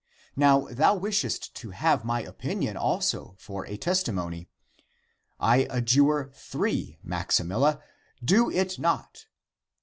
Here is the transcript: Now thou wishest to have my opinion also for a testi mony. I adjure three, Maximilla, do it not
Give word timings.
Now 0.35 0.61
thou 0.71 0.95
wishest 0.95 1.53
to 1.57 1.69
have 1.69 2.03
my 2.03 2.23
opinion 2.23 2.75
also 2.75 3.35
for 3.37 3.67
a 3.67 3.77
testi 3.77 4.11
mony. 4.11 4.47
I 5.39 5.67
adjure 5.69 6.31
three, 6.33 6.97
Maximilla, 7.05 7.83
do 8.25 8.49
it 8.49 8.79
not 8.79 9.27